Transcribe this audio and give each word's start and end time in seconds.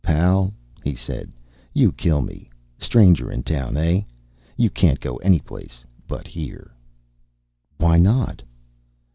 "Pal," 0.03 0.51
he 0.83 0.95
said, 0.95 1.31
"you 1.75 1.91
kill 1.91 2.21
me. 2.23 2.49
Stranger 2.79 3.29
in 3.31 3.43
town, 3.43 3.75
hey? 3.75 4.07
You 4.57 4.71
can't 4.71 4.99
go 4.99 5.17
anyplace 5.17 5.85
but 6.07 6.25
here." 6.25 6.73
"Why 7.77 7.99
not?" 7.99 8.41